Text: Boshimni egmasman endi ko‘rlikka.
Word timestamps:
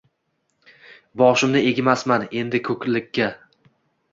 Boshimni 1.21 1.61
egmasman 1.73 2.25
endi 2.41 2.63
ko‘rlikka. 2.71 3.29